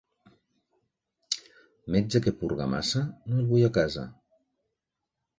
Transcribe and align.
Metge 1.95 2.21
que 2.27 2.33
purga 2.39 2.67
massa, 2.71 3.01
no 3.27 3.37
el 3.41 3.45
vull 3.51 3.67
a 3.67 3.69
casa. 3.77 4.07